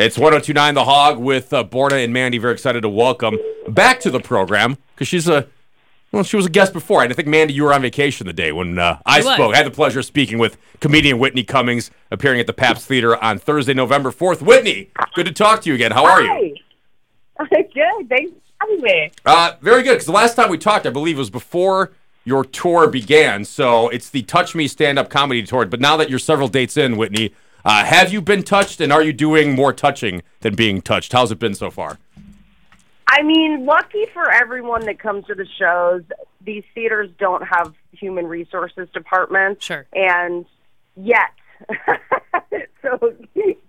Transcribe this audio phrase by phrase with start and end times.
[0.00, 2.38] It's 1029 The Hog with uh, Borna and Mandy.
[2.38, 5.48] Very excited to welcome back to the program because she's a
[6.12, 7.02] well, she was a guest before.
[7.02, 9.54] And I think Mandy, you were on vacation the day when uh, I I spoke.
[9.54, 13.20] I had the pleasure of speaking with comedian Whitney Cummings, appearing at the Pabst Theater
[13.20, 14.40] on Thursday, November 4th.
[14.40, 15.90] Whitney, good to talk to you again.
[15.90, 16.56] How are you?
[17.40, 17.46] Hi.
[17.74, 18.08] Good.
[18.08, 19.10] Thanks for having me.
[19.26, 19.94] Uh, very good.
[19.94, 21.92] Because the last time we talked, I believe, was before
[22.24, 23.44] your tour began.
[23.44, 25.66] So it's the Touch Me Stand Up Comedy Tour.
[25.66, 27.32] But now that you're several dates in, Whitney,
[27.64, 31.12] uh, have you been touched, and are you doing more touching than being touched?
[31.12, 31.98] How's it been so far?
[33.08, 36.02] I mean, lucky for everyone that comes to the shows,
[36.42, 39.64] these theaters don't have human resources departments.
[39.64, 39.86] Sure.
[39.92, 40.44] And
[40.96, 41.32] yet.
[42.82, 43.14] so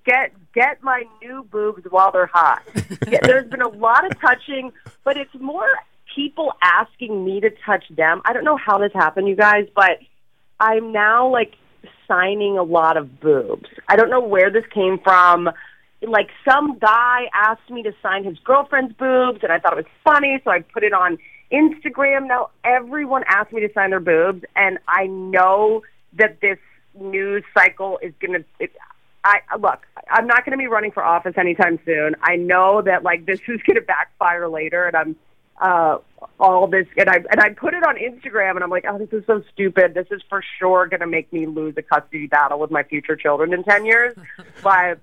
[0.06, 2.62] get get my new boobs while they're hot.
[3.08, 4.72] Yeah, there's been a lot of touching,
[5.04, 5.68] but it's more
[6.16, 8.22] people asking me to touch them.
[8.24, 9.98] I don't know how this happened, you guys, but
[10.60, 11.56] I'm now like
[12.10, 13.70] signing a lot of boobs.
[13.88, 15.50] I don't know where this came from.
[16.02, 19.86] Like some guy asked me to sign his girlfriend's boobs, and I thought it was
[20.04, 21.18] funny, so I put it on
[21.52, 22.28] Instagram.
[22.28, 26.58] Now everyone asked me to sign their boobs, and I know that this
[27.00, 28.70] news cycle is going to.
[29.24, 29.86] I look.
[30.10, 32.16] I'm not going to be running for office anytime soon.
[32.22, 35.16] I know that like this is going to backfire later, and I'm
[35.60, 35.98] uh,
[36.40, 39.10] all this, and I and I put it on Instagram, and I'm like, oh, this
[39.12, 39.94] is so stupid.
[39.94, 43.16] This is for sure going to make me lose a custody battle with my future
[43.16, 44.16] children in ten years,
[44.64, 45.00] but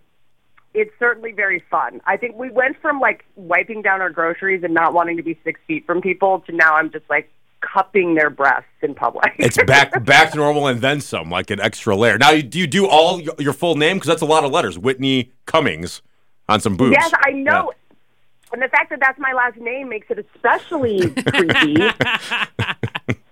[0.75, 2.01] it's certainly very fun.
[2.07, 5.39] I think we went from like wiping down our groceries and not wanting to be
[5.43, 9.33] six feet from people to now I'm just like cupping their breasts in public.
[9.39, 12.19] It's back back to normal and then some, like an extra layer.
[12.19, 13.97] Now, do you do all your, full name?
[13.97, 14.79] Because that's a lot of letters.
[14.79, 16.03] Whitney Cummings
[16.49, 16.97] on some boobs.
[16.99, 17.73] Yes, I know.
[18.53, 21.77] And the fact that that's my last name makes it especially creepy.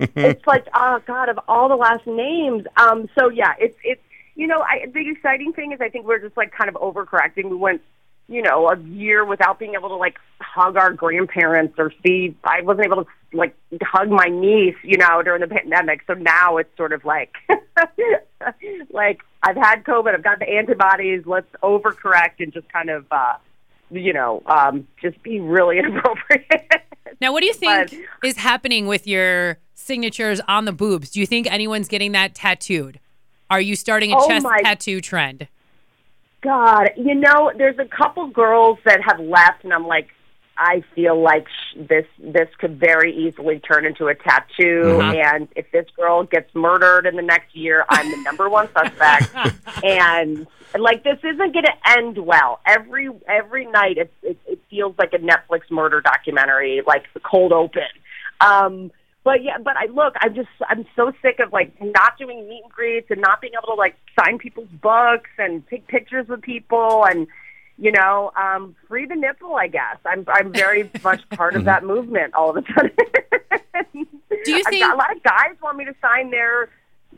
[0.17, 2.65] it's like, oh God, of all the last names.
[2.77, 4.03] Um, so yeah, it's it's
[4.35, 7.49] you know, I, the exciting thing is I think we're just like kind of overcorrecting.
[7.49, 7.83] We went,
[8.29, 12.37] you know, a year without being able to like hug our grandparents or see.
[12.43, 16.01] I wasn't able to like hug my niece, you know, during the pandemic.
[16.09, 17.35] So now it's sort of like,
[18.91, 21.23] like I've had COVID, I've got the antibodies.
[21.25, 23.07] Let's overcorrect and just kind of.
[23.13, 23.35] uh
[23.95, 26.85] you know, um, just be really inappropriate.
[27.21, 31.11] Now, what do you think But- is happening with your signatures on the boobs?
[31.11, 33.01] Do you think anyone's getting that tattooed?
[33.51, 35.49] Are you starting a Oh chest tattoo trend?
[36.43, 40.09] God, you know, there's a couple girls that have left, and I'm like,
[40.57, 44.99] I feel like sh- this this could very easily turn into a tattoo.
[45.01, 45.13] Uh-huh.
[45.13, 49.35] And if this girl gets murdered in the next year, I'm the number one suspect.
[49.85, 50.47] and
[50.79, 52.61] like, this isn't going to end well.
[52.67, 57.53] Every every night, it, it it feels like a Netflix murder documentary, like the cold
[57.53, 57.83] open.
[58.41, 58.91] Um,
[59.25, 62.63] but yeah, but I look, I'm just, I'm so sick of like not doing meet
[62.63, 66.43] and greets and not being able to like sign people's books and take pictures with
[66.43, 67.27] people and,
[67.79, 69.55] you know, um, free the nipple.
[69.57, 72.91] I guess I'm, I'm very much part of that movement all of a sudden.
[73.93, 76.69] Do you I've think- got- a lot of guys want me to sign their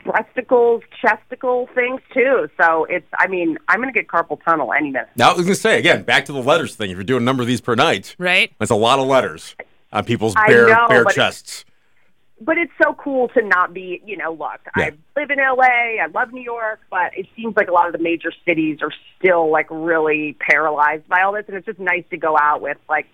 [0.04, 2.48] breasticles, chesticle things too?
[2.60, 5.08] So it's, I mean, I'm going to get carpal tunnel any minute.
[5.16, 6.90] Now, I was going to say, again, back to the letters thing.
[6.90, 8.52] If you're doing a number of these per night, Right?
[8.58, 9.54] that's a lot of letters
[9.92, 11.64] on people's bare, know, bare but- chests.
[12.40, 14.90] But it's so cool to not be, you know, look, Yeah.
[15.16, 17.92] I live in LA, I love New York, but it seems like a lot of
[17.92, 22.04] the major cities are still like really paralyzed by all this and it's just nice
[22.10, 23.06] to go out with like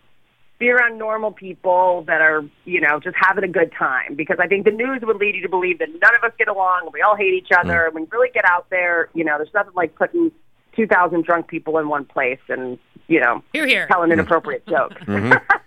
[0.58, 4.46] be around normal people that are, you know, just having a good time because I
[4.46, 6.92] think the news would lead you to believe that none of us get along and
[6.92, 7.58] we all hate each mm.
[7.58, 7.86] other.
[7.86, 10.30] And when you really get out there, you know, there's nothing like putting
[10.76, 12.78] 2,000 drunk people in one place and,
[13.08, 13.86] you know, Here, here.
[13.88, 14.20] telling an mm.
[14.20, 14.92] inappropriate joke.
[15.00, 15.32] Mm-hmm.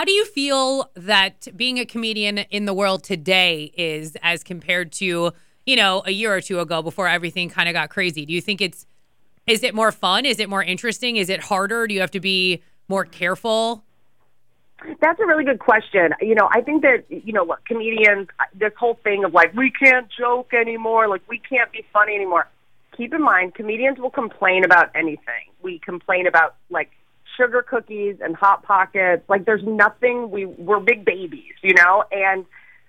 [0.00, 4.92] How do you feel that being a comedian in the world today is as compared
[4.92, 5.32] to,
[5.66, 8.24] you know, a year or two ago before everything kind of got crazy?
[8.24, 8.86] Do you think it's
[9.46, 10.24] is it more fun?
[10.24, 11.16] Is it more interesting?
[11.16, 11.86] Is it harder?
[11.86, 13.84] Do you have to be more careful?
[15.02, 16.14] That's a really good question.
[16.22, 19.70] You know, I think that, you know, what comedians, this whole thing of like, we
[19.70, 22.48] can't joke anymore, like, we can't be funny anymore.
[22.96, 25.52] Keep in mind, comedians will complain about anything.
[25.62, 26.90] We complain about, like,
[27.36, 29.22] sugar cookies and Hot Pockets.
[29.28, 32.04] Like, there's nothing, we, we're big babies, you know?
[32.10, 32.44] And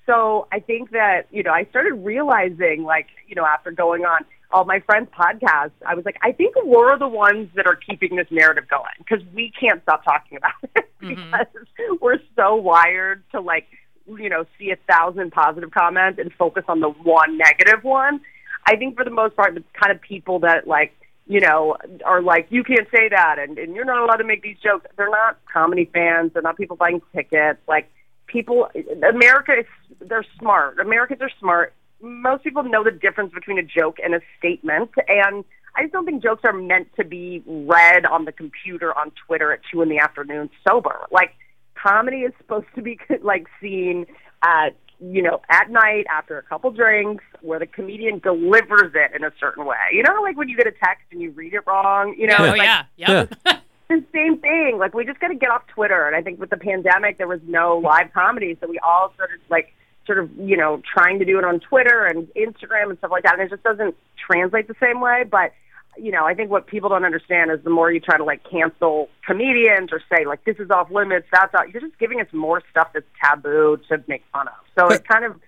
[0.06, 4.26] so I think that, you know, I started realizing, like, you know, after going on
[4.52, 8.16] all my friends' podcasts, I was like, I think we're the ones that are keeping
[8.16, 11.32] this narrative going because we can't stop talking about it mm-hmm.
[11.32, 13.68] because we're so wired to like,
[14.08, 18.22] you know, see a thousand positive comments and focus on the one negative one.
[18.66, 20.94] I think for the most part, the kind of people that like,
[21.32, 24.42] you know, are like, you can't say that and, and you're not allowed to make
[24.42, 24.86] these jokes.
[24.98, 26.34] They're not comedy fans.
[26.34, 27.60] They're not people buying tickets.
[27.68, 27.90] Like,
[28.28, 28.70] people,
[29.08, 29.66] America is,
[30.00, 30.80] they're smart.
[30.80, 34.92] Americans are smart most people know the difference between a joke and a statement.
[35.08, 35.44] And
[35.76, 39.52] I just don't think jokes are meant to be read on the computer on Twitter
[39.52, 41.08] at two in the afternoon sober.
[41.12, 41.34] Like
[41.76, 44.06] comedy is supposed to be like seen
[44.44, 49.24] at you know at night after a couple drinks where the comedian delivers it in
[49.24, 49.76] a certain way.
[49.92, 52.16] You know, like when you get a text and you read it wrong.
[52.18, 53.34] You know, Oh it's like, yeah, yep.
[53.46, 53.60] Yeah.
[53.90, 54.78] the same thing.
[54.80, 56.08] Like we just got to get off Twitter.
[56.08, 59.32] And I think with the pandemic, there was no live comedy, so we all sort
[59.34, 59.74] of like
[60.06, 63.24] sort of you know trying to do it on Twitter and Instagram and stuff like
[63.24, 65.24] that, and it just doesn't translate the same way.
[65.30, 65.52] But
[65.98, 68.42] you know, I think what people don't understand is the more you try to like
[68.50, 72.28] cancel comedians or say like this is off limits, that's out, you're just giving us
[72.32, 74.54] more stuff that's taboo to make fun of.
[74.78, 75.40] So it kind of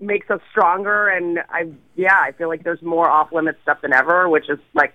[0.00, 3.92] makes us stronger and I yeah, I feel like there's more off limits stuff than
[3.92, 4.94] ever, which is like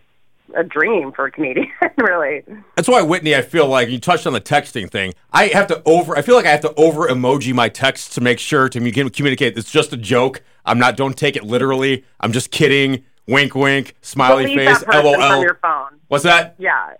[0.55, 1.67] a dream for a comedian,
[1.97, 2.43] really.
[2.75, 5.13] That's why Whitney, I feel like you touched on the texting thing.
[5.31, 6.17] I have to over.
[6.17, 9.57] I feel like I have to over emoji my texts to make sure to communicate.
[9.57, 10.43] It's just a joke.
[10.65, 10.97] I'm not.
[10.97, 12.03] Don't take it literally.
[12.19, 13.03] I'm just kidding.
[13.27, 13.95] Wink, wink.
[14.01, 14.79] Smiley delete face.
[14.83, 15.15] that LOL.
[15.15, 15.99] from your phone.
[16.07, 16.55] What's that?
[16.57, 16.93] Yeah.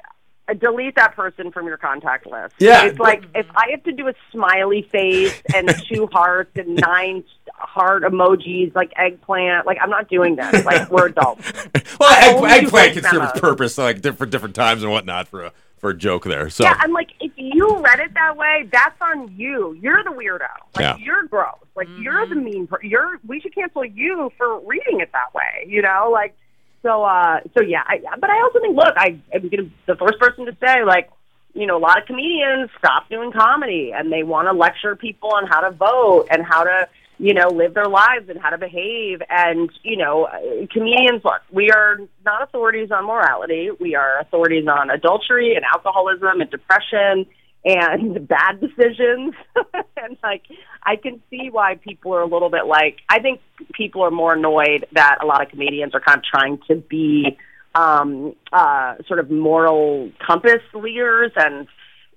[0.48, 2.56] Uh, Delete that person from your contact list.
[2.60, 6.76] Yeah, It's like if I have to do a smiley face and two hearts and
[6.76, 7.24] nine
[7.54, 10.66] heart emojis like eggplant, like I'm not doing this.
[10.66, 11.50] Like we're adults.
[12.00, 15.54] Well, egg, eggplant can serve its purpose, like different different times and whatnot for a
[15.84, 16.50] for a joke there.
[16.50, 19.74] So Yeah, I'm like, if you read it that way, that's on you.
[19.74, 20.48] You're the weirdo.
[20.76, 20.96] Like Yeah.
[20.98, 21.58] you're gross.
[21.76, 22.68] Like you're the mean.
[22.68, 23.20] Per- you're.
[23.28, 25.66] We should cancel you for reading it that way.
[25.68, 26.36] You know, like
[26.84, 27.04] so.
[27.04, 30.46] uh So yeah, I, but I also think, look, I, I'm gonna the first person
[30.46, 31.10] to say, like,
[31.54, 35.32] you know, a lot of comedians stop doing comedy and they want to lecture people
[35.34, 36.88] on how to vote and how to.
[37.24, 39.22] You know, live their lives and how to behave.
[39.30, 40.28] And, you know,
[40.74, 43.70] comedians, look, we are not authorities on morality.
[43.80, 47.26] We are authorities on adultery and alcoholism and depression
[47.64, 49.36] and bad decisions.
[49.98, 50.44] and like,
[50.84, 53.40] I can see why people are a little bit like, I think
[53.74, 57.38] people are more annoyed that a lot of comedians are kind of trying to be
[57.74, 61.68] um, uh, sort of moral compass leaders and,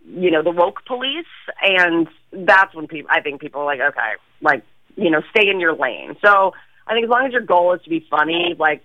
[0.04, 1.26] you know, the woke police.
[1.62, 4.64] And that's when people, I think people are like, okay, like,
[4.96, 6.16] you know, stay in your lane.
[6.24, 6.52] So
[6.86, 8.82] I think as long as your goal is to be funny, like,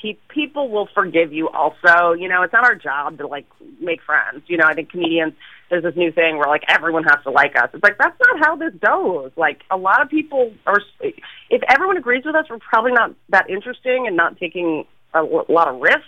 [0.00, 2.12] pe- people will forgive you also.
[2.12, 3.46] You know, it's not our job to like
[3.80, 4.44] make friends.
[4.46, 5.34] You know, I think comedians,
[5.70, 7.70] there's this new thing where like everyone has to like us.
[7.72, 9.30] It's like, that's not how this goes.
[9.36, 13.48] Like, a lot of people are, if everyone agrees with us, we're probably not that
[13.48, 14.84] interesting and not taking
[15.14, 16.02] a lot of risks.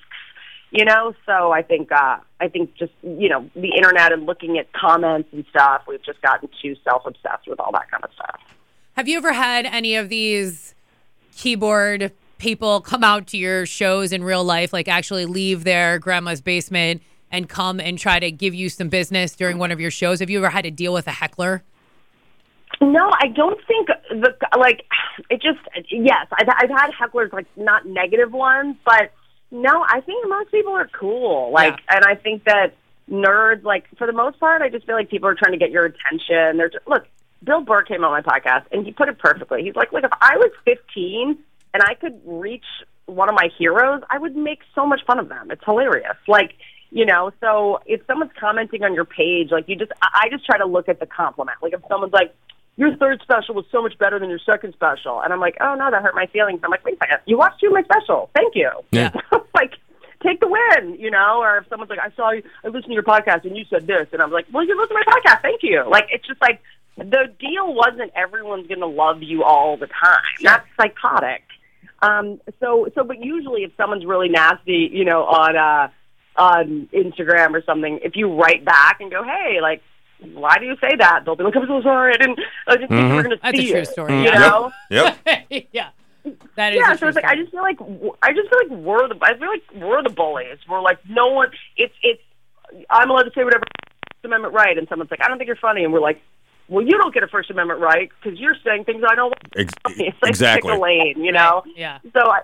[0.72, 4.58] You know, so I think uh, I think just you know the internet and looking
[4.58, 8.10] at comments and stuff, we've just gotten too self obsessed with all that kind of
[8.12, 8.40] stuff.
[8.96, 10.74] Have you ever had any of these
[11.36, 16.40] keyboard people come out to your shows in real life, like actually leave their grandma's
[16.40, 20.20] basement and come and try to give you some business during one of your shows?
[20.20, 21.62] Have you ever had to deal with a heckler?
[22.80, 24.86] No, I don't think the like
[25.28, 25.58] it just
[25.90, 29.12] yes, I've I've had hecklers like not negative ones, but
[29.50, 31.52] no, I think most people are cool.
[31.52, 32.72] Like, and I think that
[33.10, 35.70] nerds like for the most part, I just feel like people are trying to get
[35.70, 36.56] your attention.
[36.56, 37.06] They're just, look,
[37.46, 39.62] Bill Burr came on my podcast and he put it perfectly.
[39.62, 41.38] He's like, look, if I was 15
[41.72, 42.64] and I could reach
[43.06, 45.50] one of my heroes, I would make so much fun of them.
[45.50, 46.16] It's hilarious.
[46.26, 46.54] Like,
[46.90, 50.58] you know, so if someone's commenting on your page, like you just, I just try
[50.58, 51.58] to look at the compliment.
[51.62, 52.34] Like if someone's like,
[52.76, 55.22] your third special was so much better than your second special.
[55.22, 56.60] And I'm like, oh no, that hurt my feelings.
[56.62, 58.28] I'm like, wait a second, you watched two of my special.
[58.34, 58.70] Thank you.
[58.90, 59.12] Yeah.
[59.54, 59.72] like,
[60.22, 61.38] take the win, you know?
[61.38, 63.86] Or if someone's like, I saw you, I listened to your podcast and you said
[63.86, 64.08] this.
[64.12, 65.42] And I'm like, well, you listened to my podcast.
[65.42, 65.84] Thank you.
[65.88, 66.60] Like, it's just like,
[66.96, 70.20] the deal wasn't everyone's going to love you all the time.
[70.42, 71.42] That's psychotic.
[72.02, 75.88] Um, so, so, but usually if someone's really nasty, you know, on, uh,
[76.40, 79.82] on Instagram or something, if you write back and go, hey, like,
[80.20, 81.24] why do you say that?
[81.24, 82.14] They'll be like, I'm so sorry.
[82.14, 83.88] I didn't, I didn't think you were going to That's a see true it.
[83.88, 84.38] story, You yeah.
[84.38, 84.72] know?
[84.90, 85.18] Yep.
[85.72, 85.88] yeah.
[86.56, 87.78] That is yeah, so it's like I just feel like
[88.20, 90.58] I just feel like we're the I feel like we're the bullies.
[90.68, 91.50] We're like no one.
[91.76, 92.20] It's it's
[92.90, 93.62] I'm allowed to say whatever
[94.24, 96.20] Amendment right, and someone's like I don't think you're funny, and we're like,
[96.68, 99.30] well, you don't get a First Amendment right because you're saying things I don't.
[99.30, 99.52] want.
[99.56, 100.70] Ex- It's like exactly.
[100.72, 101.62] pick a lane, you know.
[101.76, 101.98] Yeah.
[102.12, 102.40] So I,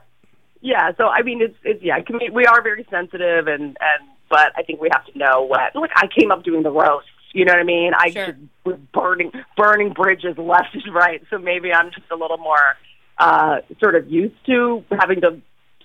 [0.61, 4.53] yeah, so I mean, it's it's yeah, commu- we are very sensitive, and and but
[4.57, 5.75] I think we have to know what.
[5.75, 7.09] Like I came up doing the roasts.
[7.35, 7.93] You know what I mean?
[7.99, 8.27] I Sure.
[8.27, 11.23] just was burning burning bridges left and right.
[11.31, 12.77] So maybe I'm just a little more
[13.19, 15.41] uh, sort of used to having to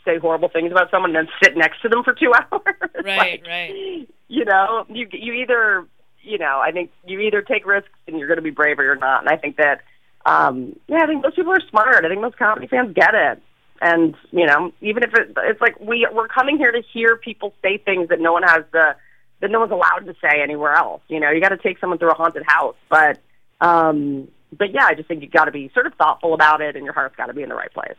[0.05, 2.61] say horrible things about someone and then sit next to them for two hours.
[3.03, 4.07] Right, Like, right.
[4.27, 5.85] You know, you you either
[6.27, 8.83] you know, I think you either take risks and you're going to be brave or
[8.83, 9.21] you're not.
[9.21, 9.81] And I think that,
[10.25, 12.03] um, yeah, I think most people are smart.
[12.03, 13.41] I think most comedy fans get it.
[13.79, 17.53] And you know, even if it, it's like we we're coming here to hear people
[17.61, 18.95] say things that no one has the
[19.39, 21.01] that no one's allowed to say anywhere else.
[21.07, 23.19] You know, you got to take someone through a haunted house, but
[23.61, 26.75] um, but yeah, I just think you've got to be sort of thoughtful about it,
[26.75, 27.97] and your heart's got to be in the right place.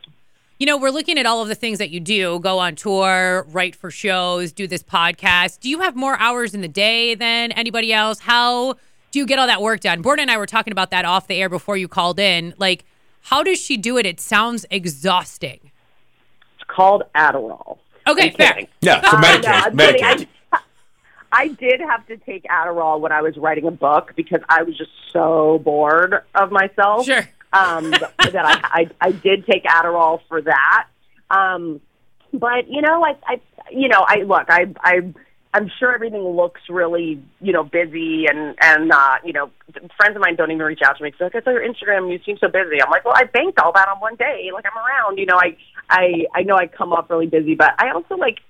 [0.59, 3.45] You know, we're looking at all of the things that you do go on tour,
[3.49, 5.61] write for shows, do this podcast.
[5.61, 8.19] Do you have more hours in the day than anybody else?
[8.19, 8.73] How
[9.11, 10.03] do you get all that work done?
[10.03, 12.53] Borna and I were talking about that off the air before you called in.
[12.57, 12.83] Like,
[13.21, 14.05] how does she do it?
[14.05, 15.71] It sounds exhausting.
[16.55, 17.77] It's called Adderall.
[18.05, 18.51] Okay, I'm fair.
[18.53, 18.67] kidding.
[18.81, 20.27] Yeah, so Uh, medicate, no, I'm kidding.
[20.51, 20.59] I,
[21.31, 24.77] I did have to take Adderall when I was writing a book because I was
[24.77, 27.05] just so bored of myself.
[27.05, 27.29] Sure.
[27.51, 30.87] Um, that I, I I did take Adderall for that.
[31.29, 31.81] Um,
[32.33, 33.41] but you know, I I
[33.71, 35.13] you know I look I I.
[35.51, 39.49] I'm sure everything looks really, you know, busy and and uh, you know,
[39.97, 41.11] friends of mine don't even reach out to me.
[41.17, 42.79] They're like, I saw your Instagram, you seem so busy.
[42.79, 44.51] I'm like, well, I banked all that on one day.
[44.53, 45.37] Like I'm around, you know.
[45.37, 45.57] I
[45.89, 48.41] I I know I come off really busy, but I also like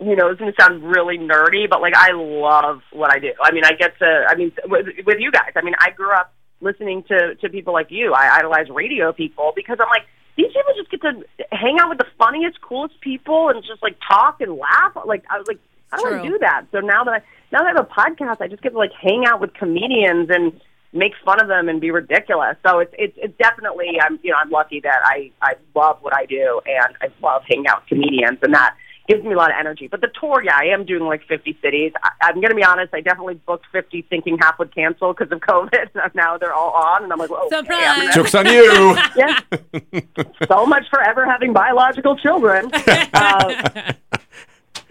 [0.00, 3.32] you know, it's going to sound really nerdy, but like I love what I do.
[3.42, 6.12] I mean, I get to, I mean, with, with you guys, I mean, I grew
[6.12, 8.12] up listening to, to people like you.
[8.14, 11.98] I idolize radio people because I'm like, these people just get to hang out with
[11.98, 14.96] the funniest, coolest people and just like talk and laugh.
[15.04, 15.58] Like, I was like,
[15.92, 16.30] I don't want True.
[16.30, 16.66] to do that.
[16.72, 18.92] So now that I, now that I have a podcast, I just get to like
[18.92, 20.60] hang out with comedians and
[20.92, 22.56] make fun of them and be ridiculous.
[22.66, 26.14] So it's, it's, it's definitely, I'm, you know, I'm lucky that I, I love what
[26.14, 28.74] I do and I love hanging out with comedians and that,
[29.08, 29.88] gives me a lot of energy.
[29.88, 31.92] But the tour, yeah, I am doing like 50 cities.
[32.02, 35.32] I, I'm going to be honest, I definitely booked 50 thinking half would cancel because
[35.32, 35.88] of COVID.
[35.94, 37.66] And now they're all on, and I'm like, well, Surprise.
[37.66, 38.96] Okay, I'm Joke's on you.
[39.16, 39.40] yeah.
[40.46, 42.70] so much for ever having biological children.
[43.14, 43.92] Uh,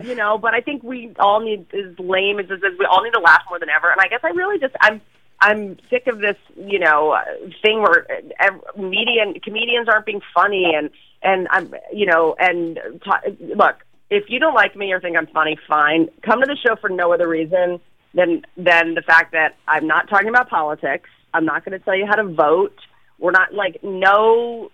[0.03, 3.03] you know, but I think we all need, as lame as this is, we all
[3.03, 3.89] need to laugh more than ever.
[3.91, 5.01] And I guess I really just, I'm,
[5.39, 7.23] I'm sick of this, you know, uh,
[7.61, 8.05] thing where
[8.39, 10.89] ev- media and comedians aren't being funny, and
[11.21, 13.75] and I'm, you know, and t- look,
[14.09, 16.09] if you don't like me or think I'm funny, fine.
[16.23, 17.79] Come to the show for no other reason
[18.13, 21.09] than than the fact that I'm not talking about politics.
[21.33, 22.77] I'm not going to tell you how to vote.
[23.19, 24.71] We're not like no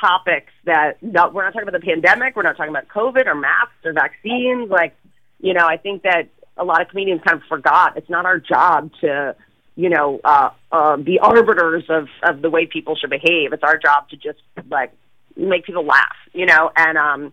[0.00, 2.36] topics that no, we're not talking about the pandemic.
[2.36, 4.70] We're not talking about COVID or masks or vaccines.
[4.70, 4.94] Like,
[5.40, 8.38] you know, I think that a lot of comedians kind of forgot it's not our
[8.38, 9.34] job to,
[9.74, 13.52] you know, uh, uh, be arbiters of of the way people should behave.
[13.52, 14.38] It's our job to just
[14.70, 14.92] like
[15.36, 17.32] make people laugh, you know, and um,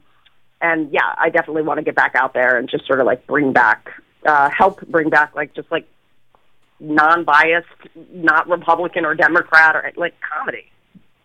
[0.64, 3.28] and yeah, I definitely want to get back out there and just sort of like
[3.28, 3.90] bring back,
[4.26, 5.86] uh, help bring back like just like
[6.80, 7.68] non-biased,
[8.12, 10.72] not Republican or Democrat or like comedy.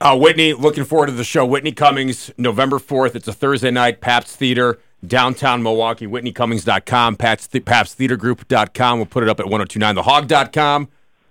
[0.01, 1.47] Uh, Whitney, looking forward to the show.
[1.47, 3.17] Whitney Cummings, November 4th.
[3.17, 6.07] It's a Thursday night, Pabst Theater, downtown Milwaukee.
[6.07, 8.99] WhitneyCummings.com, Pabst, PabstTheaterGroup.com.
[8.99, 10.89] We'll put it up at 1029thehog.com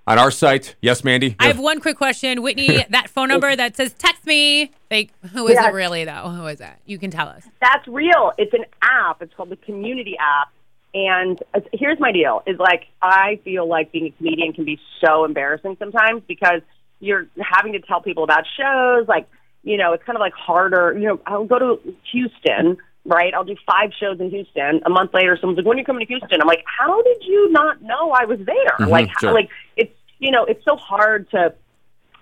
[0.07, 0.75] on our site.
[0.81, 1.35] Yes, Mandy?
[1.39, 2.85] I have one quick question, Whitney.
[2.89, 5.67] That phone number that says "text me." Like, who is Yeah.
[5.69, 6.29] it really though?
[6.29, 6.73] Who is it?
[6.85, 7.47] You can tell us.
[7.61, 8.31] That's real.
[8.37, 9.21] It's an app.
[9.21, 10.49] It's called the Community app.
[10.93, 11.37] And
[11.73, 15.75] here's my deal: is like I feel like being a comedian can be so embarrassing
[15.77, 16.61] sometimes because
[16.99, 19.07] you're having to tell people about shows.
[19.07, 19.27] Like,
[19.63, 20.97] you know, it's kind of like harder.
[20.97, 23.33] You know, I'll go to Houston, right?
[23.33, 24.81] I'll do five shows in Houston.
[24.85, 27.17] A month later, someone's like, "When are you coming to Houston?" I'm like, "How did
[27.23, 29.33] you not know I was there?" Mm-hmm, like, sure.
[29.33, 31.53] like it's you know, it's so hard to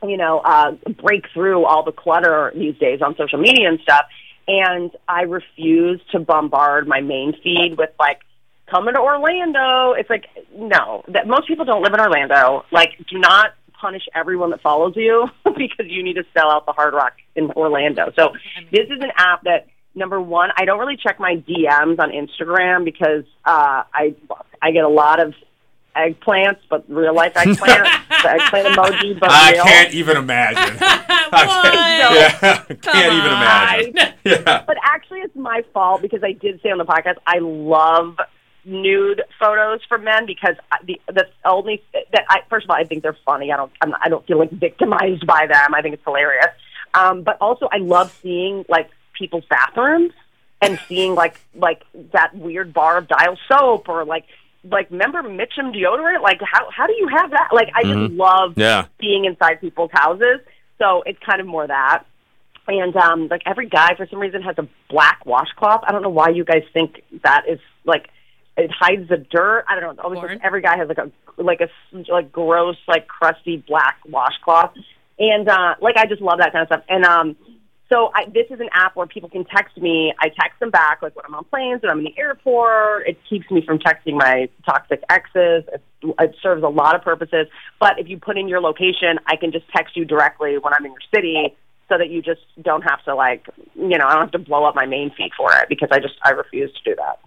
[0.03, 0.71] you know, uh,
[1.01, 4.05] break through all the clutter these days on social media and stuff.
[4.47, 8.19] And I refuse to bombard my main feed with like,
[8.69, 9.93] coming to Orlando.
[9.93, 10.25] It's like,
[10.55, 12.65] no, that most people don't live in Orlando.
[12.71, 16.71] Like, do not punish everyone that follows you because you need to sell out the
[16.71, 18.11] Hard Rock in Orlando.
[18.15, 18.33] So
[18.71, 22.85] this is an app that number one, I don't really check my DMs on Instagram
[22.85, 24.15] because uh, I
[24.61, 25.33] I get a lot of
[25.95, 29.63] eggplants, but real life eggplant, the eggplant emoji, but I real.
[29.63, 30.77] can't even imagine.
[30.81, 34.15] I can't, yeah, can't even imagine.
[34.23, 34.63] Yeah.
[34.65, 38.17] But actually, it's my fault because I did say on the podcast I love
[38.65, 43.03] nude photos from men because the the only that I first of all I think
[43.03, 43.51] they're funny.
[43.51, 45.73] I don't I'm not, I don't feel like victimized by them.
[45.73, 46.47] I think it's hilarious.
[46.93, 50.13] Um, but also I love seeing like people's bathrooms
[50.61, 51.83] and seeing like like
[52.13, 54.25] that weird bar of dial soap or like
[54.71, 56.21] like remember Mitchum deodorant.
[56.21, 57.49] Like how how do you have that?
[57.53, 58.85] Like I just love Yeah.
[58.99, 60.39] being inside people's houses.
[60.79, 62.03] So it's kind of more that.
[62.67, 65.81] And um like every guy for some reason has a black washcloth.
[65.87, 68.09] I don't know why you guys think that is like
[68.57, 69.65] it hides the dirt.
[69.67, 70.03] I don't know.
[70.03, 70.31] Always Born.
[70.33, 74.71] like, every guy has like a like a s- like gross like crusty black washcloth.
[75.19, 76.83] And uh like I just love that kind of stuff.
[76.89, 77.35] And um
[77.89, 80.11] so I, this is an app where people can text me.
[80.19, 83.07] I text them back, like when I'm on planes, when I'm in the airport.
[83.07, 85.63] It keeps me from texting my toxic exes.
[85.71, 85.81] It,
[86.19, 87.47] it serves a lot of purposes.
[87.79, 90.85] But if you put in your location, I can just text you directly when I'm
[90.85, 91.55] in your city,
[91.87, 94.63] so that you just don't have to like, you know, I don't have to blow
[94.65, 97.19] up my main feed for it because I just I refuse to do that.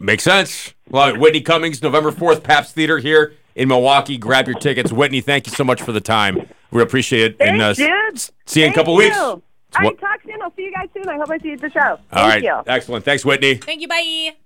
[0.00, 0.74] Makes sense.
[0.90, 1.20] Love it.
[1.20, 4.16] Whitney Cummings, November 4th, Pabst Theater here in Milwaukee.
[4.16, 4.92] Grab your tickets.
[4.92, 6.48] Whitney, thank you so much for the time.
[6.70, 7.36] We appreciate it.
[7.40, 8.34] and uh, Thanks, dude.
[8.46, 9.45] see you in a couple Thank weeks.
[9.72, 9.78] You.
[9.78, 10.40] All What- talk soon.
[10.42, 11.04] I'll see you guys soon.
[11.04, 11.12] soon.
[11.12, 11.80] I hope I see you at the show.
[11.80, 12.42] All Thank right.
[12.42, 12.56] you.
[12.66, 13.04] Excellent.
[13.04, 13.54] Thanks, Whitney.
[13.56, 13.88] Thank you.
[13.88, 14.32] Bye.